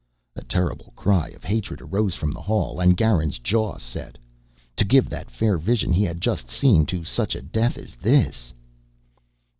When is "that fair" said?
5.09-5.59